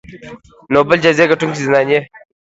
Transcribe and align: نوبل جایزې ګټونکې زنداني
نوبل 0.73 0.97
جایزې 1.03 1.25
ګټونکې 1.31 1.63
زنداني 1.65 1.99